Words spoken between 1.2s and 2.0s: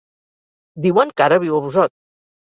que ara viu a Busot.